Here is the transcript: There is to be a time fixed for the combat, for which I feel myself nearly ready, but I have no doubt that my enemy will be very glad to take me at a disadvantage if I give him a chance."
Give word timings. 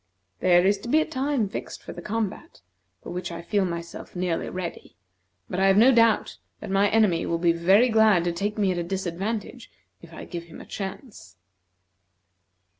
There 0.39 0.65
is 0.65 0.79
to 0.79 0.89
be 0.89 0.99
a 0.99 1.05
time 1.05 1.47
fixed 1.47 1.83
for 1.83 1.93
the 1.93 2.01
combat, 2.01 2.61
for 3.03 3.11
which 3.11 3.31
I 3.31 3.43
feel 3.43 3.65
myself 3.65 4.15
nearly 4.15 4.49
ready, 4.49 4.95
but 5.47 5.59
I 5.59 5.67
have 5.67 5.77
no 5.77 5.91
doubt 5.91 6.39
that 6.59 6.71
my 6.71 6.89
enemy 6.89 7.27
will 7.27 7.37
be 7.37 7.51
very 7.53 7.87
glad 7.87 8.23
to 8.23 8.31
take 8.31 8.57
me 8.57 8.71
at 8.71 8.79
a 8.79 8.83
disadvantage 8.83 9.69
if 10.01 10.11
I 10.11 10.25
give 10.25 10.45
him 10.45 10.59
a 10.59 10.65
chance." 10.65 11.37